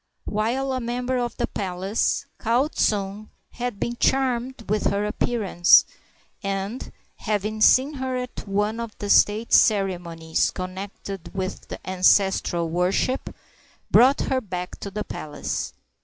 While 0.25 0.73
a 0.73 0.79
member 0.79 1.17
of 1.19 1.37
the 1.37 1.45
palace, 1.45 2.25
Kau 2.39 2.69
tsung 2.69 3.29
had 3.51 3.79
been 3.79 3.95
charmed 3.97 4.67
with 4.67 4.85
her 4.89 5.05
appearance, 5.05 5.85
and, 6.41 6.91
having 7.17 7.61
seen 7.61 7.93
her 7.93 8.15
at 8.17 8.47
one 8.47 8.79
of 8.79 8.97
the 8.97 9.11
state 9.11 9.53
ceremonies 9.53 10.49
connected 10.49 11.29
with 11.35 11.67
the 11.67 11.77
ancestral 11.87 12.67
worship, 12.67 13.29
brought 13.91 14.21
her 14.21 14.41
back 14.41 14.79
to 14.79 14.89
the 14.89 15.03
palace. 15.03 15.71